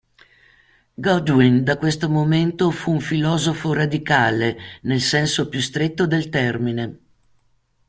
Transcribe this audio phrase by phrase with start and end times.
[0.97, 6.99] Godwin da questo momento fu un filosofo radicale, nel senso più stretto del termine.